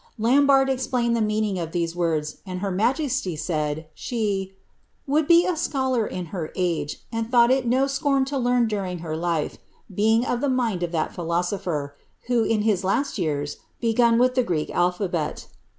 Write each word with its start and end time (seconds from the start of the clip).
Lambarde 0.17 0.71
explained 0.71 1.15
the 1.15 1.21
meaning 1.21 1.59
of 1.59 1.73
these 1.73 1.95
words, 1.95 2.37
and 2.43 2.61
her 2.61 2.71
majesty 2.71 3.35
said 3.35 3.85
she 3.93 4.51
^^ 4.55 4.57
would 5.05 5.27
be 5.27 5.45
a 5.45 5.55
scholar 5.55 6.07
in 6.07 6.25
her 6.33 6.51
age, 6.55 7.03
and 7.11 7.29
thought 7.29 7.51
it 7.51 7.67
no 7.67 7.85
scorn 7.85 8.25
to 8.25 8.37
learn 8.39 8.67
during 8.67 8.97
her 9.05 9.15
life, 9.15 9.59
being 9.93 10.25
of 10.25 10.41
the 10.41 10.49
mind 10.49 10.81
of 10.81 10.91
that 10.91 11.13
philosopher, 11.13 11.95
who, 12.25 12.43
in 12.43 12.63
his 12.63 12.83
last 12.83 13.19
years, 13.19 13.57
begun 13.79 14.17
with 14.17 14.33
the 14.33 14.41
Greek 14.41 14.71
alphabet." 14.71 15.45